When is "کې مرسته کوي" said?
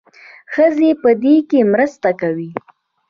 1.49-2.49